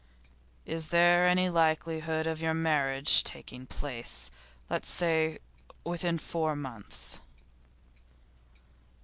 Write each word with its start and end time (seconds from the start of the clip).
'Is 0.65 0.87
there 0.87 1.27
any 1.27 1.47
likelihood 1.47 2.25
of 2.25 2.41
your 2.41 2.55
marriage 2.55 3.23
taking 3.23 3.67
place, 3.67 4.31
let 4.67 4.81
us 4.81 4.89
say, 4.89 5.37
within 5.85 6.17
four 6.17 6.55
months? 6.55 7.19